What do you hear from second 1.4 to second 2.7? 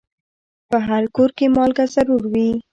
مالګه ضرور وي.